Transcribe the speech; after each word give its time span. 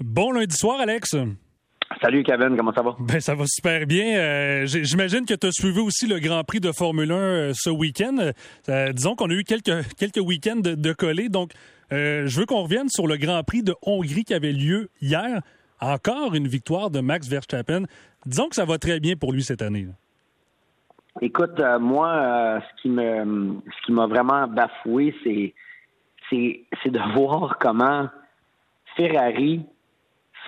Bon 0.00 0.30
lundi 0.30 0.54
soir, 0.54 0.78
Alex. 0.80 1.16
Salut 2.00 2.22
Kevin, 2.22 2.56
comment 2.56 2.72
ça 2.72 2.82
va? 2.82 2.94
Ben 3.00 3.18
ça 3.18 3.34
va 3.34 3.44
super 3.46 3.84
bien. 3.86 4.16
Euh, 4.16 4.66
j'imagine 4.66 5.26
que 5.26 5.34
tu 5.34 5.46
as 5.46 5.50
suivi 5.50 5.80
aussi 5.80 6.06
le 6.06 6.20
Grand 6.20 6.44
Prix 6.44 6.60
de 6.60 6.70
Formule 6.70 7.10
1 7.10 7.14
euh, 7.16 7.52
ce 7.52 7.70
week-end. 7.70 8.16
Euh, 8.68 8.92
disons 8.92 9.16
qu'on 9.16 9.30
a 9.30 9.32
eu 9.32 9.42
quelques, 9.42 9.96
quelques 9.96 10.24
week-ends 10.24 10.60
de, 10.60 10.76
de 10.76 10.92
collés. 10.92 11.28
Donc, 11.28 11.52
je 11.90 12.38
veux 12.38 12.46
qu'on 12.46 12.62
revienne 12.62 12.88
sur 12.88 13.08
le 13.08 13.16
Grand 13.16 13.42
Prix 13.42 13.62
de 13.62 13.74
Hongrie 13.82 14.24
qui 14.24 14.34
avait 14.34 14.52
lieu 14.52 14.88
hier. 15.00 15.40
Encore 15.80 16.34
une 16.34 16.46
victoire 16.46 16.90
de 16.90 17.00
Max 17.00 17.28
Verstappen. 17.28 17.84
Disons 18.26 18.48
que 18.48 18.54
ça 18.54 18.64
va 18.64 18.78
très 18.78 19.00
bien 19.00 19.16
pour 19.16 19.32
lui 19.32 19.42
cette 19.42 19.62
année. 19.62 19.88
Écoute, 21.20 21.60
moi, 21.80 22.60
ce 22.60 22.82
qui 22.82 22.88
me 22.88 23.56
ce 23.64 23.86
qui 23.86 23.92
m'a 23.92 24.06
vraiment 24.06 24.46
bafoué, 24.46 25.14
c'est 25.24 25.54
c'est 26.30 26.90
de 26.90 27.14
voir 27.16 27.58
comment 27.58 28.08
Ferrari 28.96 29.64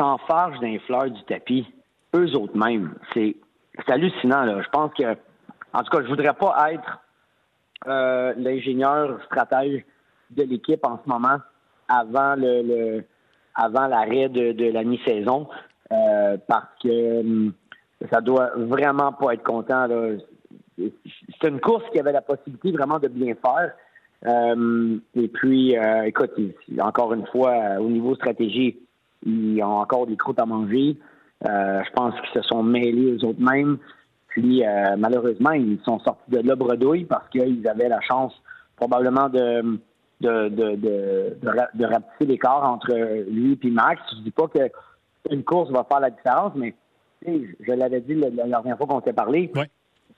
s'enfarge 0.01 0.59
d'un 0.61 0.79
fleur 0.80 1.11
du 1.11 1.23
tapis, 1.25 1.66
eux 2.15 2.34
autres 2.34 2.56
mêmes. 2.56 2.95
C'est 3.15 3.37
hallucinant, 3.87 4.45
là. 4.45 4.62
Je 4.62 4.69
pense 4.70 4.92
que, 4.95 5.16
en 5.73 5.83
tout 5.83 5.91
cas, 5.91 6.02
je 6.02 6.09
voudrais 6.09 6.33
pas 6.33 6.73
être 6.73 7.01
euh, 7.87 8.33
l'ingénieur 8.37 9.23
stratège 9.27 9.84
de 10.30 10.42
l'équipe 10.45 10.84
en 10.87 10.98
ce 11.05 11.09
moment 11.09 11.39
avant 11.89 12.34
le, 12.37 13.05
avant 13.55 13.87
l'arrêt 13.87 14.28
de, 14.28 14.73
la 14.73 14.84
mi-saison 14.84 15.48
euh, 15.92 16.37
parce 16.47 16.69
que 16.83 17.20
hum, 17.20 17.53
ça 18.11 18.20
doit 18.20 18.53
vraiment 18.56 19.12
pas 19.12 19.34
être 19.34 19.42
content. 19.42 19.87
C'est 20.78 21.48
une 21.48 21.61
course 21.61 21.84
qui 21.92 22.01
avait 22.01 22.12
la 22.12 22.23
possibilité 22.23 22.73
vraiment 22.73 22.98
de 22.98 23.09
bien 23.09 23.34
faire. 23.34 23.73
Euh, 24.27 24.98
et 25.14 25.28
puis, 25.28 25.75
écoute, 26.05 26.33
encore 26.80 27.12
une 27.12 27.27
fois, 27.27 27.78
au 27.78 27.89
niveau 27.89 28.14
stratégie, 28.14 28.78
ils 29.24 29.62
ont 29.62 29.79
encore 29.79 30.06
des 30.06 30.16
croûtes 30.16 30.41
à 30.41 30.47
manger. 30.47 30.97
je 31.45 31.92
pense 31.95 32.15
qu'ils 32.20 32.42
se 32.42 32.48
sont 32.48 32.62
mêlés 32.62 33.12
aux 33.12 33.24
autres 33.24 33.41
mêmes. 33.41 33.78
Puis, 34.28 34.62
malheureusement, 34.97 35.53
ils 35.53 35.78
sont 35.84 35.98
sortis 36.00 36.31
de 36.31 36.47
là 36.47 36.55
bredouille 36.55 37.05
parce 37.05 37.28
qu'ils 37.30 37.67
avaient 37.69 37.89
la 37.89 38.00
chance 38.00 38.33
probablement 38.77 39.28
de 39.28 39.78
de, 40.20 40.48
de, 40.48 40.77
de, 40.77 41.39
de, 41.75 41.84
rapetisser 41.86 42.27
l'écart 42.27 42.62
entre 42.70 42.92
lui 43.30 43.58
et 43.62 43.70
Max. 43.70 44.03
Je 44.12 44.22
dis 44.22 44.30
pas 44.30 44.48
que 44.48 44.70
une 45.30 45.45
course 45.45 45.70
va 45.70 45.84
faire 45.84 46.00
la 46.00 46.11
différence, 46.11 46.52
mais 46.56 46.75
je 47.27 47.73
l'avais 47.73 48.00
dit 48.00 48.14
la, 48.14 48.30
dernière 48.30 48.77
fois 48.77 48.86
qu'on 48.86 49.02
s'est 49.02 49.12
parlé. 49.12 49.50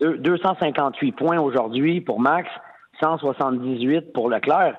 258 0.01 1.13
points 1.13 1.41
aujourd'hui 1.41 2.01
pour 2.01 2.21
Max. 2.21 2.49
178 3.01 4.13
pour 4.13 4.29
Leclerc. 4.29 4.77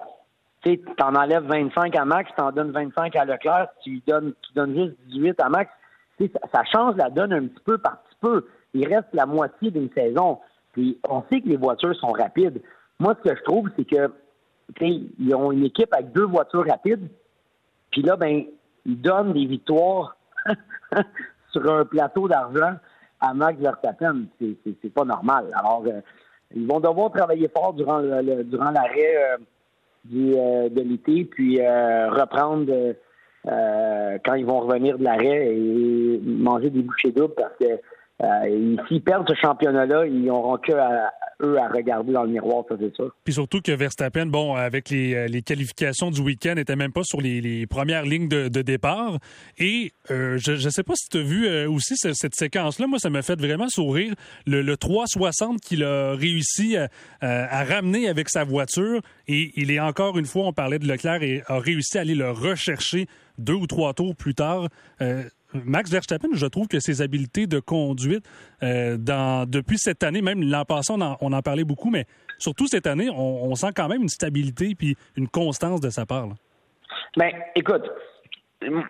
Tu 0.64 0.80
en 1.02 1.16
enlèves 1.16 1.44
25 1.44 1.96
à 1.96 2.06
Max, 2.06 2.32
tu 2.36 2.42
en 2.42 2.52
donnes 2.52 2.72
25 2.72 3.16
à 3.16 3.26
Leclerc, 3.26 3.68
tu 3.84 4.02
donnes, 4.08 4.34
tu 4.42 4.54
donnes 4.54 4.74
juste 4.76 4.96
18 5.08 5.40
à 5.42 5.50
Max. 5.50 5.72
Ça, 6.20 6.40
ça, 6.54 6.64
change 6.64 6.96
la 6.96 7.10
donne 7.10 7.34
un 7.34 7.48
petit 7.48 7.64
peu 7.66 7.78
par 7.78 8.02
petit 8.04 8.18
peu. 8.22 8.48
Il 8.74 8.88
reste 8.88 9.10
la 9.14 9.26
moitié 9.26 9.72
d'une 9.72 9.90
saison. 9.92 10.40
Puis 10.72 11.00
on 11.08 11.24
sait 11.32 11.42
que 11.42 11.50
les 11.50 11.58
voitures 11.58 11.96
sont 11.96 12.12
rapides. 12.12 12.62
Moi, 13.00 13.16
ce 13.18 13.30
que 13.30 13.36
je 13.36 13.44
trouve, 13.44 13.70
c'est 13.76 13.86
que 13.86 14.12
ils 14.80 15.36
ont 15.36 15.52
une 15.52 15.66
équipe 15.66 15.94
avec 15.94 16.12
deux 16.14 16.26
voitures 16.26 16.66
rapides. 16.66 17.08
Puis 17.92 18.02
là, 18.02 18.16
ben, 18.16 18.44
ils 18.86 19.02
donnent 19.02 19.34
des 19.34 19.46
victoires 19.46 20.16
sur 21.52 21.72
un 21.72 21.86
plateau 21.86 22.28
d'argent 22.28 22.76
à 23.20 23.34
Max 23.34 23.60
Verstappen. 23.60 24.26
C'est 24.40 24.94
pas 24.94 25.06
normal. 25.06 25.50
Alors, 25.54 25.84
euh, 25.88 26.02
ils 26.56 26.68
vont 26.68 26.80
devoir 26.80 27.12
travailler 27.12 27.50
fort 27.50 27.74
durant 27.74 28.00
le, 28.00 28.44
durant 28.44 28.72
l'arrêt 28.72 29.16
euh, 29.18 29.38
du 30.06 30.34
euh, 30.36 30.70
de 30.70 30.82
l'été, 30.82 31.26
puis 31.26 31.62
euh, 31.62 32.10
reprendre 32.10 32.72
quand 33.46 34.36
ils 34.36 34.46
vont 34.46 34.62
revenir 34.62 34.98
de 34.98 35.04
l'arrêt 35.04 35.54
et 35.54 36.22
manger 36.24 36.70
des 36.70 36.82
bouchées 36.82 37.12
doubles 37.12 37.34
parce 37.36 37.54
que 37.60 37.78
s'ils 38.88 39.02
perdent 39.02 39.28
ce 39.28 39.36
championnat-là, 39.36 40.06
ils 40.06 40.24
n'auront 40.24 40.56
que 40.56 40.72
à, 40.72 41.12
eux 41.42 41.58
à 41.58 41.68
regarder 41.68 42.14
dans 42.14 42.24
le 42.24 42.30
miroir, 42.30 42.64
ça 42.70 42.76
c'est 42.80 42.94
sûr. 42.96 43.14
Puis 43.24 43.34
surtout 43.34 43.62
que 43.62 43.72
Verstappen, 43.72 44.26
bon, 44.26 44.56
avec 44.56 44.90
les, 44.90 45.14
euh, 45.14 45.28
les 45.28 45.42
qualifications 45.42 46.12
du 46.12 46.22
week-end, 46.22 46.56
n'était 46.56 46.76
même 46.76 46.92
pas 46.92 47.04
sur 47.04 47.22
les, 47.22 47.42
les 47.42 47.68
premières 47.68 48.04
lignes 48.04 48.28
de, 48.28 48.62
départ. 48.62 49.20
Et 49.58 49.92
euh, 50.12 50.38
je 50.38 50.54
ne 50.54 50.70
sais 50.70 50.84
pas 50.84 50.94
si 50.96 51.10
tu 51.10 51.18
as 51.18 51.22
vu 51.22 51.48
euh, 51.48 51.70
aussi 51.70 51.96
cette, 51.98 52.36
séquence-là. 52.36 52.88
Moi, 52.88 53.00
ça 53.00 53.10
m'a 53.10 53.22
fait 53.22 53.40
vraiment 53.40 53.68
sourire. 53.68 54.14
Le, 54.46 54.62
le 54.62 54.78
360 54.78 55.60
qu'il 55.60 55.84
a 55.84 56.16
réussi 56.16 56.78
à, 56.78 56.90
à, 57.22 57.64
ramener 57.64 58.08
avec 58.08 58.30
sa 58.30 58.44
voiture. 58.44 59.02
Et 59.28 59.52
il 59.56 59.72
est 59.72 59.80
encore 59.80 60.18
une 60.18 60.26
fois, 60.26 60.46
on 60.46 60.54
parlait 60.54 60.80
de 60.80 60.88
Leclerc, 60.88 61.24
et 61.24 61.44
a 61.48 61.60
réussi 61.60 61.98
à 61.98 62.02
aller 62.02 62.16
le 62.16 62.32
rechercher 62.32 63.08
deux 63.38 63.54
ou 63.54 63.68
trois 63.68 63.94
tours 63.94 64.16
plus 64.16 64.36
tard. 64.36 64.70
Max 65.54 65.92
Verstappen, 65.92 66.30
je 66.34 66.46
trouve 66.46 66.68
que 66.68 66.80
ses 66.80 67.02
habiletés 67.02 67.48
de 67.48 67.60
conduite 67.60 68.26
euh, 68.64 68.98
depuis 69.48 69.78
cette 69.78 70.04
année, 70.04 70.22
même 70.22 70.44
l'an 70.44 70.66
passé, 70.66 70.94
on 70.94 71.02
en, 71.02 71.42
parlait 71.42 71.64
beaucoup, 71.64 71.90
mais 71.90 72.06
surtout 72.38 72.68
cette 72.68 72.88
année, 72.88 73.10
on, 73.10 73.54
sent 73.56 73.72
quand 73.76 73.88
même 73.88 74.02
une 74.02 74.10
stabilité 74.10 74.76
puis 74.76 74.96
une 75.16 75.28
constance 75.28 75.80
de 75.80 75.90
sa 75.90 76.06
part. 76.06 76.28
Ben, 77.18 77.32
écoute, 77.56 77.84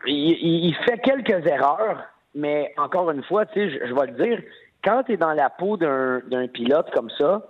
il, 0.08 0.76
fait 0.86 1.00
quelques 1.00 1.46
erreurs, 1.46 2.04
mais 2.36 2.74
encore 2.78 3.12
une 3.12 3.24
fois, 3.24 3.46
tu 3.46 3.70
je, 3.70 3.94
vais 3.94 4.12
le 4.12 4.26
dire, 4.26 4.42
quand 4.84 5.04
tu 5.04 5.14
es 5.14 5.18
dans 5.18 5.34
la 5.34 5.50
peau 5.50 5.78
d'un 5.78 6.48
pilote 6.54 6.90
comme 6.94 7.10
ça, 7.18 7.42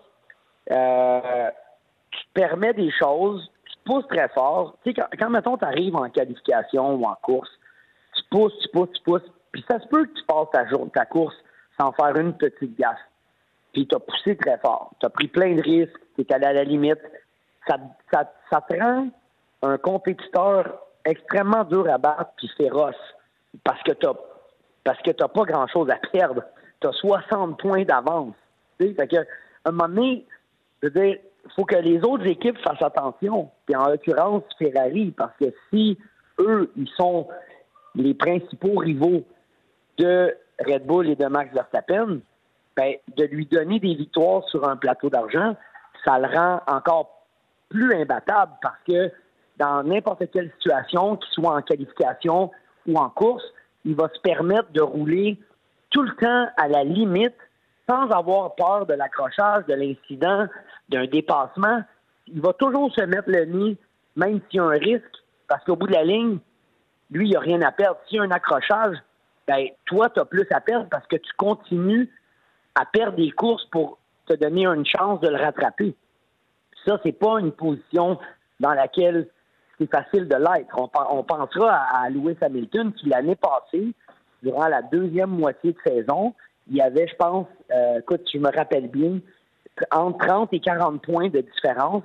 euh, 0.72 1.50
tu 2.12 2.20
te 2.20 2.34
permets 2.34 2.74
des 2.74 2.92
choses, 2.92 3.50
tu 3.66 3.92
pousses 3.92 4.08
très 4.08 4.30
fort. 4.30 4.78
Quand, 4.86 5.08
quand 5.20 5.30
mettons, 5.30 5.58
tu 5.58 5.66
arrives 5.66 5.96
en 5.96 6.10
qualification 6.10 6.96
ou 6.96 7.06
en 7.06 7.16
course, 7.22 7.50
pousses, 8.34 8.58
tu 8.60 8.70
pousses, 8.70 8.92
tu 8.94 9.04
pousses. 9.04 9.32
Puis 9.52 9.64
ça 9.70 9.80
se 9.80 9.88
peut 9.88 10.06
que 10.06 10.14
tu 10.14 10.26
passes 10.26 10.50
ta, 10.52 10.66
ta 10.94 11.06
course 11.06 11.36
sans 11.80 11.92
faire 11.92 12.16
une 12.18 12.34
petite 12.34 12.78
gaffe. 12.78 12.98
Puis 13.74 13.88
tu 13.88 13.96
as 13.96 14.00
poussé 14.00 14.36
très 14.36 14.58
fort. 14.58 14.92
Tu 15.00 15.06
as 15.06 15.10
pris 15.10 15.28
plein 15.28 15.56
de 15.56 15.62
risques. 15.62 16.00
Tu 16.16 16.22
es 16.22 16.34
allé 16.34 16.46
à 16.46 16.54
la 16.54 16.64
limite. 16.64 17.02
Ça, 17.68 17.78
ça, 18.12 18.32
ça 18.52 18.62
te 18.62 18.80
rend 18.80 19.10
un 19.62 19.78
compétiteur 19.78 20.80
extrêmement 21.06 21.64
dur 21.64 21.90
à 21.90 21.98
battre 21.98 22.32
puis 22.38 22.50
féroce 22.58 22.96
parce 23.64 23.82
que 23.84 23.92
tu 23.94 24.08
parce 24.84 25.02
que 25.02 25.12
tu 25.12 25.24
pas 25.24 25.44
grand-chose 25.44 25.90
à 25.90 25.98
perdre. 26.12 26.44
Tu 26.82 26.88
as 26.88 26.92
60 26.92 27.58
points 27.60 27.86
d'avance. 27.86 28.36
Fait 28.78 29.08
que, 29.08 29.18
à 29.18 29.70
un 29.70 29.72
moment 29.72 29.88
donné, 29.88 30.26
je 30.82 30.90
veux 30.90 31.02
dire, 31.02 31.18
faut 31.56 31.64
que 31.64 31.78
les 31.78 32.00
autres 32.04 32.26
équipes 32.26 32.58
fassent 32.58 32.82
attention. 32.82 33.50
Puis 33.66 33.76
en 33.76 33.88
l'occurrence, 33.88 34.44
Ferrari, 34.58 35.12
parce 35.12 35.36
que 35.40 35.46
si 35.70 35.98
eux, 36.40 36.70
ils 36.76 36.90
sont 36.98 37.28
les 37.96 38.14
principaux 38.14 38.76
rivaux 38.78 39.24
de 39.98 40.36
Red 40.60 40.86
Bull 40.86 41.10
et 41.10 41.16
de 41.16 41.26
Max 41.26 41.54
Verstappen, 41.54 42.20
ben, 42.76 42.96
de 43.16 43.26
lui 43.26 43.46
donner 43.46 43.80
des 43.80 43.94
victoires 43.94 44.44
sur 44.50 44.68
un 44.68 44.78
plateau 44.78 45.10
d'argent, 45.10 45.56
ça 46.06 46.20
le 46.20 46.28
rend 46.28 46.62
encore 46.68 47.24
plus 47.70 47.94
imbattable 47.94 48.54
parce 48.62 48.80
que 48.88 49.12
dans 49.58 49.84
n'importe 49.84 50.30
quelle 50.32 50.52
situation, 50.60 51.18
qu'il 51.18 51.32
soit 51.34 51.56
en 51.56 51.62
qualification 51.62 52.52
ou 52.88 52.98
en 52.98 53.10
course, 53.10 53.44
il 53.86 53.96
va 53.96 54.10
se 54.14 54.20
permettre 54.22 54.72
de 54.72 54.82
rouler 54.82 55.40
tout 55.92 56.02
le 56.02 56.16
temps 56.16 56.48
à 56.58 56.68
la 56.68 56.84
limite 56.84 57.36
sans 57.88 58.10
avoir 58.10 58.56
peur 58.56 58.86
de 58.86 58.94
l'accrochage, 58.94 59.66
de 59.68 59.74
l'incident, 59.74 60.48
d'un 60.90 61.06
dépassement. 61.06 61.84
Il 62.28 62.42
va 62.42 62.54
toujours 62.54 62.94
se 62.94 63.02
mettre 63.02 63.30
le 63.30 63.46
nez, 63.46 63.78
même 64.16 64.40
s'il 64.50 64.58
y 64.58 64.60
a 64.60 64.64
un 64.64 64.70
risque, 64.70 65.04
parce 65.48 65.64
qu'au 65.66 65.76
bout 65.76 65.88
de 65.88 65.94
la 65.94 66.04
ligne, 66.04 66.40
lui, 67.14 67.28
il 67.28 67.32
n'y 67.32 67.36
a 67.36 67.40
rien 67.40 67.62
à 67.62 67.72
perdre. 67.72 68.00
S'il 68.08 68.18
y 68.18 68.20
a 68.20 68.24
un 68.24 68.32
accrochage, 68.32 68.98
ben, 69.48 69.68
toi, 69.86 70.10
tu 70.10 70.20
as 70.20 70.26
plus 70.26 70.48
à 70.52 70.62
perdre 70.62 70.88
parce 70.90 71.06
que 71.08 71.16
tu 71.16 71.32
continues 71.38 72.10
à 72.76 72.86
perdre 72.86 73.18
des 73.18 73.32
courses 73.32 73.66
pour 73.72 74.00
te 74.26 74.34
donner 74.34 74.66
une 74.66 74.86
chance 74.86 75.20
de 75.22 75.28
le 75.28 75.38
rattraper. 75.38 75.96
Ça, 76.86 77.00
c'est 77.04 77.18
pas 77.18 77.40
une 77.40 77.52
position 77.52 78.20
dans 78.60 78.74
laquelle 78.74 79.28
c'est 79.78 79.92
facile 79.92 80.28
de 80.28 80.36
l'être. 80.36 80.76
On, 80.78 81.24
pensera 81.24 81.76
à, 81.94 82.10
Lewis 82.10 82.38
Hamilton 82.42 82.94
qui, 82.94 83.10
l'année 83.10 83.36
passée, 83.36 83.94
durant 84.42 84.68
la 84.68 84.82
deuxième 84.82 85.30
moitié 85.30 85.74
de 85.74 85.78
saison, 85.86 86.34
il 86.68 86.78
y 86.78 86.82
avait, 86.82 87.08
je 87.08 87.16
pense, 87.16 87.48
euh, 87.72 88.00
écoute, 88.00 88.22
je 88.32 88.38
me 88.40 88.50
rappelle 88.56 88.88
bien, 88.88 89.20
entre 89.92 90.26
30 90.26 90.54
et 90.54 90.60
40 90.60 91.02
points 91.02 91.30
de 91.30 91.42
différence. 91.42 92.04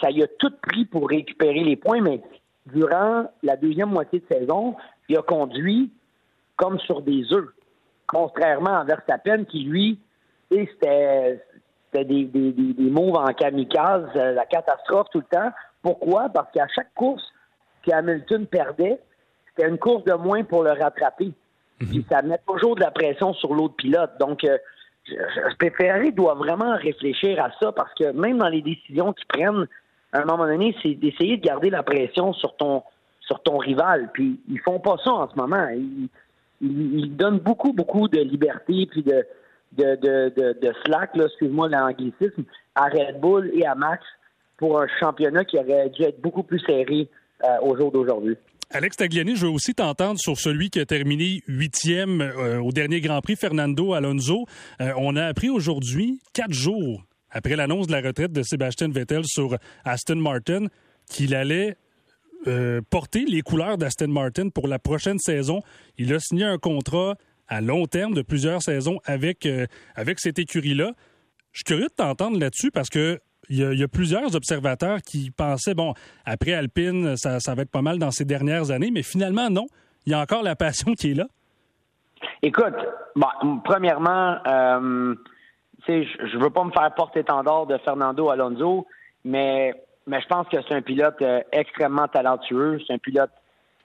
Ça 0.00 0.10
y 0.10 0.22
a 0.22 0.26
tout 0.38 0.52
pris 0.62 0.84
pour 0.84 1.08
récupérer 1.08 1.64
les 1.64 1.76
points, 1.76 2.00
mais 2.00 2.20
durant 2.72 3.30
la 3.42 3.56
deuxième 3.56 3.90
moitié 3.90 4.20
de 4.20 4.34
saison, 4.34 4.76
il 5.08 5.16
a 5.16 5.22
conduit 5.22 5.90
comme 6.56 6.78
sur 6.80 7.02
des 7.02 7.32
œufs, 7.32 7.48
contrairement 8.06 8.78
à 8.78 8.84
Verstappen 8.84 9.44
qui, 9.44 9.64
lui, 9.64 9.98
c'était 10.50 11.40
des, 11.92 12.04
des, 12.04 12.24
des, 12.52 12.90
moves 12.90 13.16
en 13.16 13.32
kamikaze, 13.32 14.08
euh, 14.16 14.32
la 14.32 14.44
catastrophe 14.46 15.08
tout 15.12 15.20
le 15.20 15.36
temps. 15.36 15.50
Pourquoi? 15.82 16.28
Parce 16.28 16.50
qu'à 16.52 16.66
chaque 16.74 16.92
course 16.94 17.22
que 17.86 17.92
Hamilton 17.92 18.46
perdait, 18.46 19.00
c'était 19.48 19.68
une 19.68 19.78
course 19.78 20.04
de 20.04 20.14
moins 20.14 20.42
pour 20.44 20.64
le 20.64 20.72
rattraper. 20.72 21.32
Mhm. 21.80 22.02
ça 22.10 22.22
met 22.22 22.40
toujours 22.46 22.74
de 22.74 22.80
la 22.80 22.90
pression 22.90 23.32
sur 23.34 23.54
l'autre 23.54 23.76
pilote. 23.76 24.10
Donc, 24.18 24.42
euh, 24.44 24.58
Ferrari 25.76 26.12
doit 26.12 26.34
vraiment 26.34 26.76
réfléchir 26.76 27.42
à 27.42 27.50
ça 27.60 27.72
parce 27.72 27.94
que 27.94 28.10
même 28.12 28.38
dans 28.38 28.48
les 28.48 28.62
décisions 28.62 29.12
qu'ils 29.12 29.26
prennent, 29.26 29.66
à 30.12 30.22
un 30.22 30.24
moment 30.24 30.46
donné, 30.46 30.74
c'est 30.82 30.94
d'essayer 30.94 31.36
de 31.36 31.42
garder 31.42 31.70
la 31.70 31.82
pression 31.82 32.32
sur 32.32 32.56
ton 32.56 32.82
sur 33.20 33.42
ton 33.42 33.58
rival. 33.58 34.10
Puis 34.12 34.40
ils 34.48 34.60
font 34.60 34.80
pas 34.80 34.96
ça 35.04 35.12
en 35.12 35.28
ce 35.30 35.36
moment. 35.36 35.68
Ils, 35.68 36.08
ils, 36.60 37.14
donnent 37.14 37.38
beaucoup, 37.38 37.72
beaucoup 37.72 38.08
de 38.08 38.20
liberté 38.20 38.86
puis 38.90 39.02
de, 39.02 39.24
de, 39.72 39.96
de, 39.96 40.58
de, 40.60 40.72
slack, 40.84 41.10
excuse-moi 41.14 41.68
l'anglicisme, 41.68 42.44
à 42.74 42.86
Red 42.86 43.20
Bull 43.20 43.50
et 43.54 43.66
à 43.66 43.74
Max 43.74 44.02
pour 44.56 44.80
un 44.80 44.86
championnat 44.98 45.44
qui 45.44 45.58
aurait 45.58 45.90
dû 45.90 46.02
être 46.02 46.20
beaucoup 46.20 46.42
plus 46.42 46.60
serré 46.60 47.08
euh, 47.44 47.48
au 47.62 47.76
jour 47.76 47.92
d'aujourd'hui. 47.92 48.36
Alex 48.70 48.96
Tagliani, 48.96 49.36
je 49.36 49.46
veux 49.46 49.52
aussi 49.52 49.74
t'entendre 49.74 50.18
sur 50.18 50.36
celui 50.36 50.68
qui 50.68 50.78
a 50.80 50.84
terminé 50.84 51.42
huitième 51.46 52.20
euh, 52.20 52.60
au 52.60 52.70
dernier 52.70 53.00
Grand 53.00 53.20
Prix, 53.20 53.36
Fernando 53.36 53.94
Alonso. 53.94 54.44
Euh, 54.80 54.92
on 54.98 55.16
a 55.16 55.24
appris 55.24 55.48
aujourd'hui, 55.48 56.20
quatre 56.34 56.52
jours 56.52 57.02
après 57.30 57.56
l'annonce 57.56 57.86
de 57.86 57.92
la 57.92 58.00
retraite 58.00 58.32
de 58.32 58.42
Sébastien 58.42 58.88
Vettel 58.88 59.22
sur 59.24 59.56
Aston 59.84 60.16
Martin, 60.16 60.66
qu'il 61.10 61.34
allait 61.34 61.76
euh, 62.46 62.80
porter 62.90 63.24
les 63.24 63.42
couleurs 63.42 63.78
d'Aston 63.78 64.08
Martin 64.08 64.48
pour 64.48 64.68
la 64.68 64.78
prochaine 64.78 65.18
saison. 65.18 65.62
Il 65.96 66.12
a 66.14 66.20
signé 66.20 66.44
un 66.44 66.58
contrat 66.58 67.16
à 67.48 67.60
long 67.60 67.86
terme 67.86 68.14
de 68.14 68.22
plusieurs 68.22 68.62
saisons 68.62 69.00
avec, 69.04 69.48
avec 69.94 70.20
cette 70.20 70.38
écurie-là. 70.38 70.92
Je 71.52 71.58
suis 71.58 71.64
curieux 71.64 71.88
de 71.88 71.94
t'entendre 71.94 72.38
là-dessus 72.38 72.70
parce 72.70 72.90
que 72.90 73.18
il 73.48 73.56
y, 73.56 73.82
a, 73.82 73.88
plusieurs 73.88 74.36
observateurs 74.36 74.98
qui 75.00 75.30
pensaient, 75.30 75.74
bon, 75.74 75.94
après 76.26 76.52
Alpine, 76.52 77.16
ça, 77.16 77.38
va 77.54 77.62
être 77.62 77.70
pas 77.70 77.82
mal 77.82 77.98
dans 77.98 78.10
ces 78.10 78.24
dernières 78.24 78.70
années, 78.70 78.90
mais 78.90 79.02
finalement, 79.02 79.48
non. 79.48 79.66
Il 80.06 80.12
y 80.12 80.14
a 80.14 80.20
encore 80.20 80.42
la 80.42 80.54
passion 80.54 80.92
qui 80.98 81.12
est 81.12 81.14
là. 81.14 81.26
Écoute, 82.42 82.74
bon, 83.16 83.60
premièrement, 83.64 84.36
euh, 84.46 85.14
je 85.88 86.36
ne 86.36 86.42
veux 86.42 86.50
pas 86.50 86.64
me 86.64 86.70
faire 86.70 86.92
porter-étendard 86.94 87.66
de 87.66 87.78
Fernando 87.78 88.28
Alonso, 88.28 88.86
mais, 89.24 89.72
mais 90.06 90.20
je 90.20 90.26
pense 90.26 90.46
que 90.48 90.56
c'est 90.66 90.74
un 90.74 90.82
pilote 90.82 91.20
euh, 91.22 91.40
extrêmement 91.52 92.08
talentueux. 92.08 92.78
C'est 92.86 92.94
un 92.94 92.98
pilote 92.98 93.30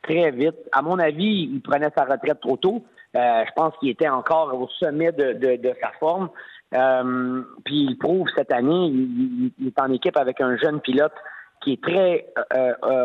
très 0.02 0.32
vite. 0.32 0.56
À 0.72 0.82
mon 0.82 1.00
avis, 1.00 1.50
il 1.54 1.62
prenait 1.62 1.90
sa 1.96 2.04
retraite 2.04 2.42
trop 2.42 2.58
tôt. 2.58 2.84
Euh, 3.16 3.44
je 3.46 3.52
pense 3.56 3.74
qu'il 3.80 3.90
était 3.90 4.10
encore 4.10 4.54
au 4.60 4.68
sommet 4.80 5.12
de 5.12 5.74
sa 5.82 5.92
forme. 6.00 6.30
Euh, 6.74 7.42
puis 7.64 7.86
il 7.90 7.98
prouve 7.98 8.28
cette 8.36 8.52
année, 8.52 8.88
il, 8.88 9.68
est 9.68 9.80
en 9.80 9.92
équipe 9.92 10.18
avec 10.18 10.42
un 10.42 10.58
jeune 10.58 10.82
pilote 10.82 11.14
qui 11.62 11.74
est 11.74 11.84
très 11.84 12.28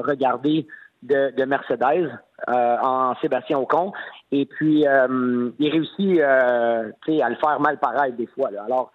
regardé 0.03 0.67
de, 1.03 1.45
Mercedes 1.45 2.19
en 2.47 3.15
Sébastien 3.21 3.59
Ocon. 3.59 3.93
Et 4.33 4.47
puis 4.47 4.81
il 4.83 5.71
réussit 5.71 6.21
à 6.21 6.83
le 7.07 7.37
faire 7.37 7.61
mal 7.61 7.79
pareil 7.79 8.13
des 8.13 8.27
fois. 8.27 8.49
Alors, 8.49 8.93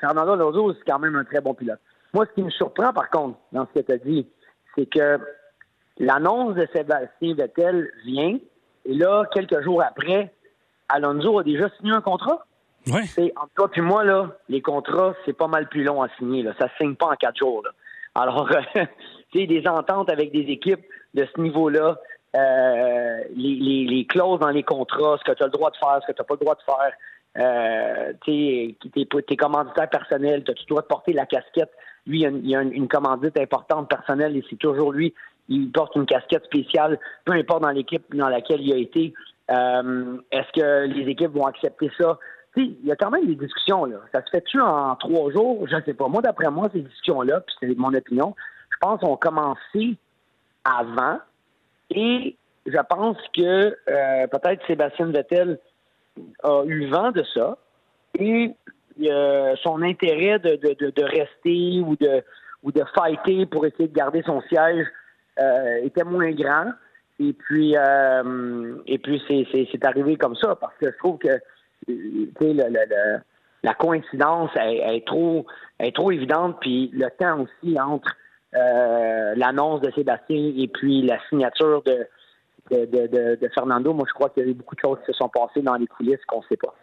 Fernando 0.00 0.32
Alonso, 0.32 0.74
c'est 0.74 0.90
quand 0.90 0.98
même 0.98 1.16
un 1.16 1.24
très 1.24 1.40
bon 1.40 1.54
pilote. 1.54 1.80
Moi, 2.12 2.26
ce 2.26 2.32
qui 2.34 2.42
me 2.42 2.50
surprend 2.50 2.92
par 2.92 3.10
contre 3.10 3.38
dans 3.52 3.66
ce 3.66 3.80
que 3.80 3.84
tu 3.84 3.92
as 3.92 3.98
dit, 3.98 4.26
c'est 4.74 4.86
que 4.86 5.18
l'annonce 5.98 6.54
de 6.54 6.66
Sébastien 6.74 7.34
Vettel 7.34 7.90
vient, 8.04 8.38
et 8.84 8.94
là, 8.94 9.24
quelques 9.32 9.62
jours 9.62 9.82
après, 9.82 10.32
Alonso 10.88 11.38
a 11.38 11.42
déjà 11.42 11.68
signé 11.76 11.92
un 11.92 12.00
contrat. 12.00 12.46
Ouais. 12.86 13.02
Entre 13.36 13.52
toi 13.56 13.70
et 13.74 13.80
moi, 13.80 14.04
là, 14.04 14.30
les 14.48 14.62
contrats, 14.62 15.14
c'est 15.24 15.32
pas 15.32 15.48
mal 15.48 15.68
plus 15.68 15.82
long 15.82 16.02
à 16.02 16.08
signer. 16.18 16.42
Là. 16.42 16.52
Ça 16.58 16.66
ne 16.66 16.70
signe 16.78 16.94
pas 16.94 17.06
en 17.06 17.16
quatre 17.16 17.36
jours. 17.36 17.62
Là. 17.64 17.70
Alors, 18.14 18.48
tu 18.48 18.80
des 19.34 19.62
ententes 19.66 20.10
avec 20.10 20.32
des 20.32 20.50
équipes 20.50 20.84
de 21.14 21.26
ce 21.34 21.40
niveau-là, 21.40 21.98
euh, 22.36 23.18
les, 23.34 23.84
les, 23.84 24.06
clauses 24.06 24.40
dans 24.40 24.50
les 24.50 24.62
contrats, 24.62 25.16
ce 25.18 25.30
que 25.30 25.36
tu 25.36 25.42
as 25.42 25.46
le 25.46 25.52
droit 25.52 25.70
de 25.70 25.76
faire, 25.76 25.98
ce 26.02 26.06
que 26.06 26.12
tu 26.12 26.20
n'as 26.20 26.24
pas 26.24 26.34
le 26.34 26.40
droit 26.40 26.54
de 26.54 26.62
faire, 26.62 26.92
euh, 27.38 28.12
tes, 28.24 28.76
tes 29.26 29.36
commanditaires 29.36 29.90
personnels, 29.90 30.44
tu 30.44 30.66
droit 30.68 30.82
de 30.82 30.86
porter 30.86 31.12
la 31.12 31.26
casquette? 31.26 31.70
Lui, 32.06 32.22
il 32.22 32.48
y 32.48 32.56
a, 32.56 32.62
une, 32.62 32.88
commandite 32.88 33.38
importante 33.38 33.88
personnelle 33.88 34.36
et 34.36 34.44
c'est 34.48 34.56
toujours 34.56 34.92
lui, 34.92 35.12
il 35.48 35.70
porte 35.72 35.96
une 35.96 36.06
casquette 36.06 36.44
spéciale, 36.44 36.98
peu 37.24 37.32
importe 37.32 37.62
dans 37.62 37.70
l'équipe 37.70 38.04
dans 38.14 38.28
laquelle 38.28 38.60
il 38.60 38.72
a 38.72 38.76
été. 38.76 39.12
Euh, 39.50 40.18
est-ce 40.30 40.60
que 40.60 40.86
les 40.86 41.08
équipes 41.10 41.32
vont 41.32 41.46
accepter 41.46 41.90
ça? 41.98 42.18
il 42.56 42.86
y 42.86 42.92
a 42.92 42.96
quand 42.96 43.10
même 43.10 43.26
des 43.26 43.34
discussions, 43.34 43.84
là. 43.84 43.98
Ça 44.14 44.24
se 44.24 44.30
fait-tu 44.30 44.60
en 44.60 44.96
trois 44.96 45.30
jours? 45.30 45.66
Je 45.68 45.76
ne 45.76 45.82
sais 45.82 45.94
pas. 45.94 46.08
Moi, 46.08 46.22
d'après 46.22 46.50
moi, 46.50 46.68
ces 46.72 46.80
discussions-là, 46.80 47.40
puis 47.40 47.54
c'est 47.60 47.78
mon 47.78 47.92
opinion, 47.92 48.34
je 48.76 48.86
pense 48.86 49.02
ont 49.02 49.16
commencé 49.16 49.96
avant. 50.64 51.18
Et 51.90 52.36
je 52.66 52.78
pense 52.88 53.16
que 53.34 53.76
euh, 53.88 54.26
peut-être 54.26 54.66
Sébastien 54.66 55.06
Vettel 55.06 55.58
a 56.42 56.62
eu 56.66 56.86
vent 56.88 57.10
de 57.10 57.24
ça. 57.34 57.56
Et 58.18 58.54
euh, 59.02 59.54
son 59.62 59.82
intérêt 59.82 60.38
de, 60.38 60.56
de, 60.56 61.02
rester 61.02 61.80
ou 61.80 61.96
de 61.96 62.22
ou 62.62 62.72
de 62.72 62.82
fighter 62.94 63.46
pour 63.46 63.66
essayer 63.66 63.88
de 63.88 63.94
garder 63.94 64.22
son 64.24 64.40
siège 64.42 64.86
euh, 65.38 65.84
était 65.84 66.04
moins 66.04 66.32
grand. 66.32 66.72
Et 67.18 67.32
puis, 67.32 67.74
et 67.74 68.98
puis 68.98 69.22
c'est 69.28 69.84
arrivé 69.86 70.16
comme 70.16 70.36
ça 70.36 70.54
parce 70.56 70.74
que 70.78 70.90
je 70.90 70.98
trouve 70.98 71.18
que 71.18 71.40
la 73.62 73.74
coïncidence 73.74 74.50
est, 74.60 75.06
trop, 75.06 75.46
est 75.78 75.94
trop 75.94 76.12
évidente, 76.12 76.58
puis 76.60 76.90
le 76.92 77.08
temps 77.18 77.40
aussi 77.40 77.80
entre 77.80 78.14
euh, 78.54 79.34
l'annonce 79.36 79.80
de 79.80 79.90
Sébastien 79.92 80.52
et 80.56 80.68
puis 80.68 81.02
la 81.02 81.18
signature 81.28 81.82
de, 81.82 82.06
Fernando, 83.54 83.92
moi 83.92 84.04
je 84.08 84.14
crois 84.14 84.30
qu'il 84.30 84.44
y 84.44 84.46
a 84.46 84.50
eu 84.50 84.54
beaucoup 84.54 84.74
de 84.74 84.80
choses 84.80 84.98
qui 85.04 85.12
se 85.12 85.18
sont 85.18 85.28
passées 85.28 85.62
dans 85.62 85.74
les 85.74 85.86
coulisses 85.86 86.24
qu'on 86.26 86.40
ne 86.40 86.46
sait 86.48 86.56
pas. 86.56 86.74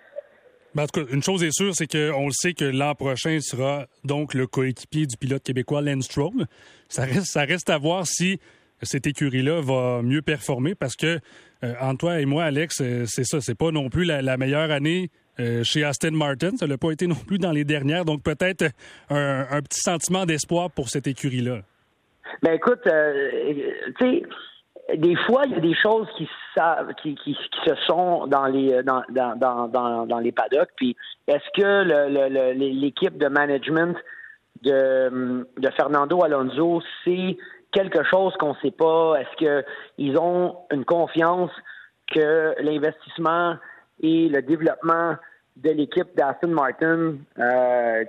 Ben, 0.75 0.83
en 0.83 0.88
tout 0.88 1.06
cas, 1.06 1.13
une 1.13 1.21
chose 1.21 1.44
est 1.44 1.51
sûre, 1.51 1.74
c'est 1.75 1.86
qu'on 1.88 2.25
le 2.25 2.31
sait 2.31 2.54
que 2.54 2.65
l'an 2.65 2.95
prochain 2.95 3.38
sera 3.42 3.86
donc 4.04 4.33
le 4.33 4.48
coéquipier 4.48 5.06
du 5.06 5.18
pilote 5.18 5.44
québécois 5.44 5.81
Lance 5.81 6.06
Stroll. 6.06 6.48
Ça 6.89 7.04
reste, 7.04 7.25
ça 7.25 7.42
reste 7.42 7.69
à 7.69 7.77
voir 7.77 8.07
si 8.07 8.39
cette 8.81 9.07
écurie-là 9.07 9.62
va 9.62 10.01
mieux 10.01 10.21
performer 10.21 10.75
parce 10.75 10.95
que 10.95 11.19
euh, 11.63 11.74
Antoine 11.80 12.19
et 12.19 12.25
moi, 12.25 12.45
Alex, 12.45 12.81
euh, 12.81 13.06
c'est 13.07 13.24
ça, 13.24 13.39
c'est 13.39 13.56
pas 13.56 13.71
non 13.71 13.89
plus 13.89 14.04
la, 14.04 14.38
meilleure 14.38 14.71
année 14.71 15.09
euh, 15.39 15.63
chez 15.63 15.83
Aston 15.83 16.12
Martin. 16.12 16.56
Ça 16.57 16.68
l'a 16.68 16.77
pas 16.77 16.91
été 16.91 17.07
non 17.07 17.15
plus 17.15 17.39
dans 17.39 17.51
les 17.51 17.63
dernières. 17.63 18.06
Donc 18.06 18.24
peut-être 18.24 18.65
un, 19.09 19.62
petit 19.62 19.81
sentiment 19.81 20.25
d'espoir 20.25 20.69
pour 20.71 20.89
cette 20.89 21.07
écurie-là. 21.07 21.59
Ben 22.41 22.53
écoute, 22.53 22.81
tu 22.83 22.91
sais, 24.00 24.24
des 24.95 25.15
fois, 25.15 25.44
il 25.45 25.53
y 25.53 25.56
a 25.56 25.59
des 25.59 25.75
choses 25.75 26.07
qui, 26.18 26.27
se 26.56 27.75
sont 27.88 28.27
dans 28.27 28.45
les 28.45 28.83
dans, 28.83 30.19
les 30.19 30.31
paddocks. 30.31 30.71
Puis 30.75 30.95
est-ce 31.27 31.62
que 31.62 32.53
l'équipe 32.53 33.18
de 33.18 33.27
management 33.27 33.97
de, 34.62 35.47
de 35.57 35.69
Fernando 35.71 36.24
Alonso 36.24 36.81
sait 37.03 37.38
quelque 37.71 38.03
chose 38.03 38.33
qu'on 38.39 38.50
ne 38.50 38.59
sait 38.62 38.71
pas? 38.71 39.15
Est-ce 39.19 39.65
qu'ils 39.97 40.18
ont 40.18 40.57
une 40.71 40.85
confiance 40.85 41.51
que 42.13 42.53
l'investissement 42.62 43.56
et 44.02 44.30
le 44.30 44.42
développement 44.42 45.16
de 45.57 45.69
l'équipe 45.69 46.16
d'Aston 46.16 46.50
Martin, 46.50 47.16
euh, 47.40 48.04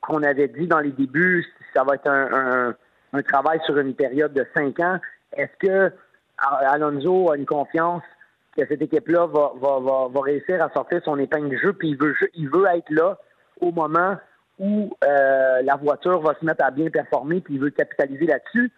qu'on 0.00 0.22
avait 0.22 0.48
dit 0.48 0.66
dans 0.66 0.80
les 0.80 0.92
débuts, 0.92 1.46
ça 1.74 1.82
va 1.84 1.94
être 1.94 2.08
un, 2.08 2.74
travail 3.22 3.60
sur 3.64 3.78
une 3.78 3.94
période 3.94 4.32
de 4.32 4.46
cinq 4.54 4.80
ans. 4.80 4.98
Est-ce 5.36 5.66
que 5.66 5.92
Alonso 6.38 7.30
a 7.30 7.36
une 7.36 7.46
confiance 7.46 8.02
que 8.56 8.66
cette 8.66 8.82
équipe-là 8.82 9.26
va, 9.26 9.52
va, 9.60 10.20
réussir 10.20 10.62
à 10.62 10.70
sortir 10.70 11.00
son 11.04 11.18
épingle 11.18 11.48
du 11.48 11.58
jeu, 11.58 11.72
puis 11.72 11.90
il 11.90 11.96
veut, 11.96 12.14
il 12.34 12.48
veut 12.48 12.66
être 12.74 12.90
là 12.90 13.18
au 13.60 13.72
moment 13.72 14.16
où 14.58 14.96
euh, 15.04 15.62
la 15.62 15.76
voiture 15.76 16.20
va 16.20 16.34
se 16.38 16.44
mettre 16.44 16.64
à 16.64 16.70
bien 16.70 16.90
performer, 16.90 17.40
puis 17.40 17.54
il 17.54 17.60
veut 17.60 17.70
capitaliser 17.70 18.26
là-dessus? 18.26 18.70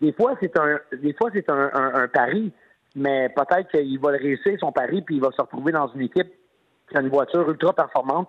Des 0.00 0.12
fois, 0.12 0.36
c'est 0.40 0.58
un, 0.58 0.80
des 0.92 1.12
fois, 1.14 1.30
c'est 1.32 1.48
un, 1.48 2.08
pari, 2.08 2.52
mais 2.94 3.28
peut-être 3.30 3.70
qu'il 3.70 3.98
va 3.98 4.10
réussir 4.10 4.58
son 4.60 4.72
pari, 4.72 5.02
puis 5.02 5.16
il 5.16 5.22
va 5.22 5.30
se 5.32 5.40
retrouver 5.40 5.72
dans 5.72 5.88
une 5.88 6.02
équipe 6.02 6.32
qui 6.88 6.96
a 6.96 7.00
une 7.00 7.08
voiture 7.08 7.48
ultra 7.48 7.72
performante, 7.72 8.28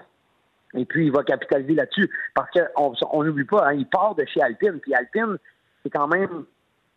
et 0.73 0.85
puis 0.85 1.07
il 1.07 1.11
va 1.11 1.23
capitaliser 1.23 1.75
là-dessus. 1.75 2.09
Parce 2.33 2.49
qu'on 2.51 3.23
n'oublie 3.23 3.45
pas, 3.45 3.67
hein, 3.67 3.73
il 3.73 3.87
part 3.87 4.15
de 4.15 4.25
chez 4.25 4.41
Alpine, 4.41 4.79
puis 4.79 4.93
Alpine, 4.93 5.37
c'est 5.83 5.89
quand 5.89 6.07
même, 6.07 6.45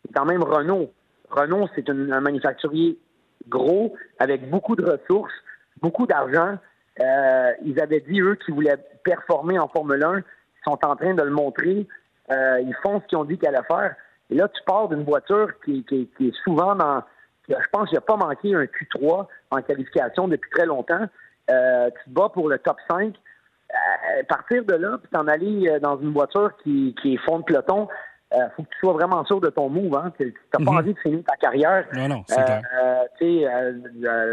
c'est 0.05 0.13
quand 0.15 0.25
même 0.25 0.43
Renault. 0.43 0.91
Renault, 1.31 1.69
c'est 1.75 1.89
un 1.91 2.21
manufacturier 2.21 2.99
gros, 3.49 3.95
avec 4.19 4.49
beaucoup 4.49 4.77
de 4.77 4.85
ressources, 4.85 5.35
beaucoup 5.81 6.07
d'argent. 6.07 6.57
Euh, 7.01 7.53
ils 7.65 7.81
avaient 7.81 8.01
dit, 8.01 8.21
eux, 8.21 8.37
qu'ils 8.37 8.55
voulaient 8.55 8.79
performer 9.05 9.59
en 9.59 9.69
Formule 9.69 10.03
1. 10.03 10.19
Ils 10.19 10.23
sont 10.65 10.79
en 10.85 10.97
train 10.97 11.15
de 11.15 11.23
le 11.23 11.31
montrer. 11.31 11.87
Euh, 12.31 12.61
ils 12.61 12.75
font 12.83 13.01
ce 13.01 13.07
qu'ils 13.07 13.19
ont 13.19 13.25
dit 13.25 13.39
qu'ils 13.39 13.49
allaient 13.49 13.67
faire. 13.69 13.95
Et 14.31 14.35
là, 14.35 14.49
tu 14.49 14.61
pars 14.65 14.89
d'une 14.89 15.05
voiture 15.05 15.49
qui, 15.65 15.85
est 15.93 16.37
souvent 16.45 16.75
dans. 16.75 17.03
Je 17.49 17.69
pense 17.73 17.89
qu'il 17.89 17.97
n'a 17.97 18.03
pas 18.03 18.17
manqué 18.17 18.55
un 18.55 18.65
Q3 18.65 19.27
en 19.51 19.63
qualification 19.63 20.29
depuis 20.29 20.51
très 20.51 20.67
longtemps. 20.67 21.07
Euh, 21.51 21.91
tu 21.91 22.11
te 22.11 22.15
bats 22.15 22.29
pour 22.29 22.49
le 22.49 22.59
top 22.59 22.77
5. 22.91 23.15
Euh, 23.69 24.23
partir 24.29 24.65
de 24.65 24.75
là, 24.75 24.99
puis 24.99 25.09
t'en 25.13 25.27
aller 25.27 25.69
euh, 25.69 25.81
dans 25.81 25.99
une 25.99 26.13
voiture 26.13 26.53
qui, 26.63 26.95
est 27.05 27.17
fond 27.29 27.41
de 27.41 27.45
peloton, 27.45 27.89
il 28.33 28.51
faut 28.57 28.63
que 28.63 28.69
tu 28.69 28.79
sois 28.81 28.93
vraiment 28.93 29.25
sûr 29.25 29.41
de 29.41 29.49
ton 29.49 29.69
move. 29.69 29.95
Hein. 29.97 30.13
Tu 30.19 30.35
n'as 30.55 30.65
pas 30.65 30.73
mhm. 30.73 30.79
envie 30.79 30.95
de 30.95 30.99
finir 30.99 31.21
ta 31.27 31.37
carrière 31.37 31.87
non, 31.93 32.09
non, 32.09 32.25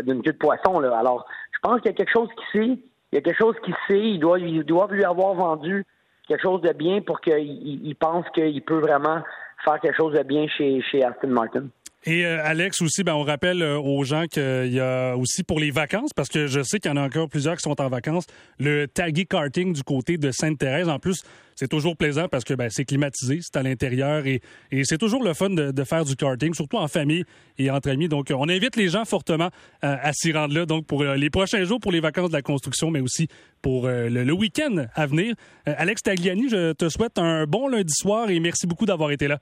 d'une 0.01 0.21
queue 0.21 0.33
de 0.33 0.37
poisson. 0.37 0.79
Là. 0.79 0.97
Alors, 0.97 1.27
je 1.51 1.59
pense 1.59 1.81
qu'il 1.81 1.91
y 1.91 1.93
a 1.93 1.97
quelque 1.97 2.11
chose 2.11 2.29
qui 2.35 2.57
sait. 2.57 2.79
Il 3.11 3.15
y 3.15 3.17
a 3.17 3.21
quelque 3.21 3.39
chose 3.39 3.55
qui 3.63 3.71
sait. 3.87 3.99
Il 3.99 4.19
doit, 4.19 4.39
il 4.39 4.63
doit 4.63 4.87
lui 4.89 5.03
avoir 5.03 5.33
vendu 5.35 5.85
quelque 6.27 6.41
chose 6.41 6.61
de 6.61 6.73
bien 6.73 7.01
pour 7.01 7.21
qu'il 7.21 7.95
pense 7.99 8.25
qu'il 8.33 8.61
peut 8.63 8.79
vraiment 8.79 9.21
faire 9.63 9.79
quelque 9.79 9.95
chose 9.95 10.13
de 10.13 10.23
bien 10.23 10.47
chez, 10.47 10.81
chez 10.81 11.03
Aston 11.03 11.27
Martin. 11.29 11.67
Et 12.05 12.25
euh, 12.25 12.43
Alex 12.43 12.81
aussi, 12.81 13.03
ben, 13.03 13.13
on 13.13 13.23
rappelle 13.23 13.61
euh, 13.61 13.79
aux 13.79 14.03
gens 14.03 14.25
qu'il 14.25 14.73
y 14.73 14.79
a 14.79 15.15
aussi 15.15 15.43
pour 15.43 15.59
les 15.59 15.71
vacances, 15.71 16.11
parce 16.13 16.27
que 16.27 16.47
je 16.47 16.61
sais 16.61 16.79
qu'il 16.79 16.91
y 16.91 16.93
en 16.93 16.97
a 16.97 17.01
encore 17.05 17.29
plusieurs 17.29 17.55
qui 17.55 17.61
sont 17.61 17.79
en 17.79 17.87
vacances, 17.87 18.25
le 18.59 18.87
taggy 18.87 19.25
karting 19.25 19.71
du 19.71 19.83
côté 19.83 20.17
de 20.17 20.29
Sainte-Thérèse. 20.31 20.89
En 20.89 20.99
plus, 20.99 21.23
c'est 21.55 21.69
toujours 21.69 21.95
plaisant 21.95 22.27
parce 22.27 22.43
que 22.43 22.55
ben, 22.55 22.69
c'est 22.69 22.83
climatisé, 22.83 23.39
c'est 23.41 23.55
à 23.55 23.63
l'intérieur 23.63 24.27
et, 24.27 24.41
c'est 24.83 24.97
toujours 24.97 25.23
le 25.23 25.33
fun 25.33 25.49
de, 25.49 25.83
faire 25.85 26.03
du 26.03 26.17
karting, 26.17 26.53
surtout 26.53 26.77
en 26.77 26.89
famille 26.89 27.23
et 27.57 27.71
entre 27.71 27.89
amis. 27.89 28.09
Donc, 28.09 28.33
on 28.35 28.49
invite 28.49 28.75
les 28.75 28.89
gens 28.89 29.05
fortement 29.05 29.49
à, 29.81 30.07
à 30.07 30.11
s'y 30.11 30.33
rendre 30.33 30.53
là. 30.53 30.65
Donc, 30.65 30.85
pour 30.85 31.03
les 31.05 31.29
prochains 31.29 31.63
jours, 31.63 31.79
pour 31.79 31.91
les 31.93 32.01
vacances 32.01 32.29
de 32.29 32.35
la 32.35 32.41
construction, 32.41 32.91
mais 32.91 32.99
aussi 32.99 33.27
pour 33.61 33.87
le, 33.87 34.09
le 34.09 34.33
week-end 34.33 34.87
à 34.93 35.05
venir. 35.05 35.35
Alex 35.65 36.01
Tagliani, 36.01 36.49
je 36.49 36.73
te 36.73 36.89
souhaite 36.89 37.17
un 37.17 37.45
bon 37.45 37.69
lundi 37.69 37.93
soir 37.93 38.29
et 38.29 38.39
merci 38.41 38.67
beaucoup 38.67 38.85
d'avoir 38.85 39.11
été 39.11 39.27
là. 39.27 39.39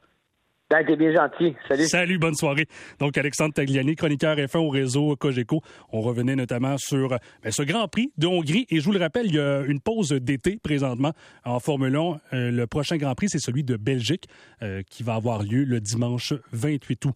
Ben, 0.71 0.85
t'es 0.85 0.95
bien 0.95 1.13
gentil. 1.13 1.53
Salut. 1.67 1.85
Salut, 1.85 2.17
bonne 2.17 2.33
soirée. 2.33 2.65
Donc, 2.97 3.17
Alexandre 3.17 3.53
Tagliani, 3.53 3.97
chroniqueur 3.97 4.37
F1 4.37 4.59
au 4.59 4.69
réseau 4.69 5.17
Cogeco. 5.17 5.59
On 5.91 5.99
revenait 5.99 6.37
notamment 6.37 6.77
sur 6.77 7.09
ben, 7.43 7.51
ce 7.51 7.61
Grand 7.63 7.89
Prix 7.89 8.13
de 8.17 8.25
Hongrie. 8.25 8.67
Et 8.69 8.79
je 8.79 8.85
vous 8.85 8.93
le 8.93 8.99
rappelle, 8.99 9.25
il 9.25 9.35
y 9.35 9.39
a 9.39 9.63
une 9.67 9.81
pause 9.81 10.13
d'été 10.13 10.57
présentement 10.63 11.11
en 11.43 11.59
Formule 11.59 11.97
1. 11.97 11.99
Euh, 11.99 12.51
le 12.51 12.67
prochain 12.67 12.95
Grand 12.95 13.15
Prix, 13.15 13.27
c'est 13.27 13.39
celui 13.39 13.65
de 13.65 13.75
Belgique 13.75 14.29
euh, 14.63 14.81
qui 14.89 15.03
va 15.03 15.15
avoir 15.15 15.43
lieu 15.43 15.65
le 15.65 15.81
dimanche 15.81 16.33
28 16.53 17.03
août. 17.03 17.09